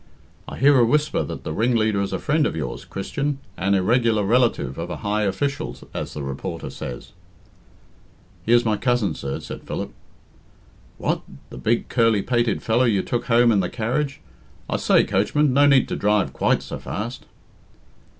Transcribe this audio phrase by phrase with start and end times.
[0.47, 4.23] "I hear a whisper that the ringleader is a friend of yours, Christian 'an irregular
[4.23, 7.11] relative of a high official,' as the reporter says."
[8.43, 9.93] "He is my cousin, sir," said Philip.
[10.97, 11.21] "What?
[11.51, 14.21] The big, curly pated fellow you took home in the carriage?...
[14.67, 17.27] I say, coachman, no need to drive quite so fast."